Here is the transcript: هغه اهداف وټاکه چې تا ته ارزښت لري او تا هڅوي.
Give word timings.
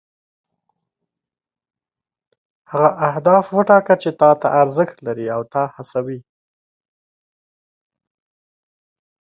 هغه 2.71 2.89
اهداف 3.09 3.45
وټاکه 3.57 3.95
چې 4.01 4.09
تا 4.19 4.31
ته 4.41 4.47
ارزښت 4.61 4.97
لري 5.07 5.27
او 5.35 5.41
تا 5.53 5.63
هڅوي. 5.75 6.19